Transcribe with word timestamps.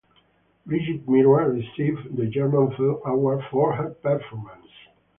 Brigitte 0.65 1.07
Mira 1.07 1.47
received 1.51 2.17
the 2.17 2.25
German 2.25 2.75
Film 2.75 3.01
Award 3.05 3.43
for 3.51 3.75
her 3.75 3.91
performance. 3.91 4.65